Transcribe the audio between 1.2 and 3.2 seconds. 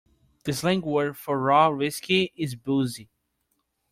raw whiskey is booze.